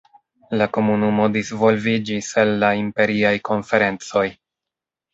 [0.61, 4.29] La Komunumo disvolviĝis el la Imperiaj Konferencoj.